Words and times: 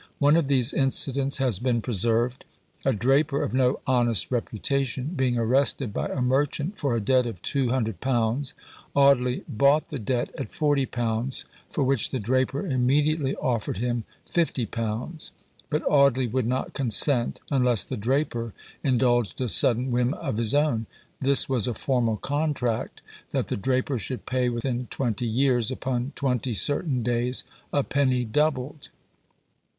One 0.17 0.35
of 0.35 0.47
these 0.47 0.73
incidents 0.73 1.37
has 1.37 1.59
been 1.59 1.79
preserved. 1.79 2.43
A 2.85 2.91
draper, 2.91 3.43
of 3.43 3.53
no 3.53 3.77
honest 3.85 4.31
reputation, 4.31 5.13
being 5.15 5.37
arrested 5.37 5.93
by 5.93 6.07
a 6.07 6.23
merchant 6.23 6.79
for 6.79 6.95
a 6.95 6.99
debt 6.99 7.27
of 7.27 7.39
£200, 7.43 8.53
Audley 8.95 9.43
bought 9.47 9.89
the 9.89 9.99
debt 9.99 10.31
at 10.35 10.49
£40, 10.51 11.43
for 11.69 11.83
which 11.83 12.09
the 12.09 12.17
draper 12.19 12.65
immediately 12.65 13.35
offered 13.35 13.77
him 13.77 14.03
£50. 14.33 15.29
But 15.69 15.83
Audley 15.87 16.25
would 16.25 16.47
not 16.47 16.73
consent, 16.73 17.39
unless 17.51 17.83
the 17.83 17.95
draper 17.95 18.55
indulged 18.83 19.39
a 19.39 19.47
sudden 19.47 19.91
whim 19.91 20.15
of 20.15 20.37
his 20.37 20.55
own: 20.55 20.87
this 21.21 21.47
was 21.47 21.67
a 21.67 21.75
formal 21.75 22.17
contract, 22.17 23.01
that 23.29 23.49
the 23.49 23.55
draper 23.55 23.99
should 23.99 24.25
pay 24.25 24.49
within 24.49 24.87
twenty 24.89 25.27
years, 25.27 25.69
upon 25.69 26.11
twenty 26.15 26.55
certain 26.55 27.03
days, 27.03 27.43
a 27.71 27.83
penny 27.83 28.25
doubled. 28.25 28.89